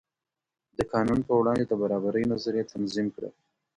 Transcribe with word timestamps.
د 0.77 0.79
قانون 0.93 1.19
په 1.27 1.33
وړاندې 1.39 1.65
د 1.67 1.73
برابرۍ 1.81 2.23
نظریه 2.33 2.69
تنظیم 2.73 3.07
کړه. 3.15 3.29